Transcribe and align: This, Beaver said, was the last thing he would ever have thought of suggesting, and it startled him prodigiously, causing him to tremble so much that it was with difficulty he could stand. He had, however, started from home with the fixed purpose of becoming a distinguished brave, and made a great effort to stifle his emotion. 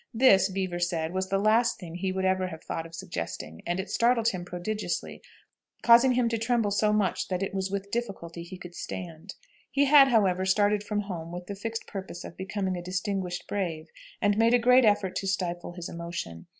This, 0.15 0.49
Beaver 0.49 0.79
said, 0.79 1.13
was 1.13 1.29
the 1.29 1.37
last 1.37 1.79
thing 1.79 1.93
he 1.93 2.11
would 2.11 2.25
ever 2.25 2.47
have 2.47 2.63
thought 2.63 2.87
of 2.87 2.95
suggesting, 2.95 3.61
and 3.67 3.79
it 3.79 3.91
startled 3.91 4.29
him 4.29 4.45
prodigiously, 4.45 5.21
causing 5.83 6.13
him 6.13 6.27
to 6.29 6.39
tremble 6.39 6.71
so 6.71 6.91
much 6.91 7.27
that 7.27 7.43
it 7.43 7.53
was 7.53 7.69
with 7.69 7.91
difficulty 7.91 8.41
he 8.41 8.57
could 8.57 8.73
stand. 8.73 9.35
He 9.69 9.85
had, 9.85 10.07
however, 10.07 10.43
started 10.43 10.83
from 10.83 11.01
home 11.01 11.31
with 11.31 11.45
the 11.45 11.53
fixed 11.53 11.85
purpose 11.85 12.23
of 12.23 12.35
becoming 12.35 12.75
a 12.75 12.81
distinguished 12.81 13.47
brave, 13.47 13.89
and 14.23 14.39
made 14.39 14.55
a 14.55 14.57
great 14.57 14.85
effort 14.85 15.15
to 15.17 15.27
stifle 15.27 15.73
his 15.73 15.87
emotion. 15.87 16.47